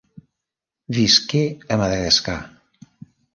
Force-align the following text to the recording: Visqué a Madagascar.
Visqué 0.97 1.43
a 1.73 1.77
Madagascar. 1.83 2.39